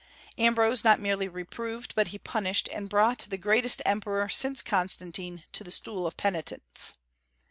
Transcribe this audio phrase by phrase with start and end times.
[0.39, 5.63] Ambrose not merely reproved, but he punished, and brought the greatest emperor, since Constantine, to
[5.63, 6.95] the stool of penitence.